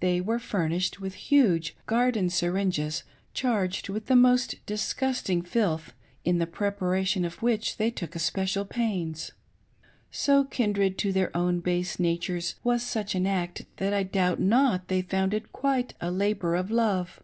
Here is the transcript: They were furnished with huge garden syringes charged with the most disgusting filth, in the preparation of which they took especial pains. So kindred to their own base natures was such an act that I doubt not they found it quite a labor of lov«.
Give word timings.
They 0.00 0.20
were 0.20 0.40
furnished 0.40 0.98
with 1.00 1.14
huge 1.30 1.76
garden 1.86 2.30
syringes 2.30 3.04
charged 3.32 3.88
with 3.88 4.06
the 4.06 4.16
most 4.16 4.56
disgusting 4.66 5.40
filth, 5.42 5.92
in 6.24 6.38
the 6.38 6.48
preparation 6.48 7.24
of 7.24 7.40
which 7.42 7.76
they 7.76 7.88
took 7.88 8.16
especial 8.16 8.64
pains. 8.64 9.30
So 10.10 10.42
kindred 10.46 10.98
to 10.98 11.12
their 11.12 11.30
own 11.36 11.60
base 11.60 12.00
natures 12.00 12.56
was 12.64 12.82
such 12.82 13.14
an 13.14 13.24
act 13.24 13.66
that 13.76 13.94
I 13.94 14.02
doubt 14.02 14.40
not 14.40 14.88
they 14.88 15.00
found 15.00 15.32
it 15.32 15.52
quite 15.52 15.94
a 16.00 16.10
labor 16.10 16.56
of 16.56 16.72
lov«. 16.72 17.22